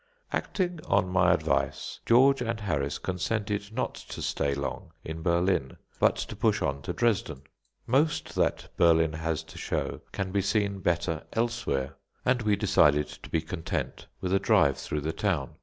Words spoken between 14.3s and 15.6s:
a drive through the town.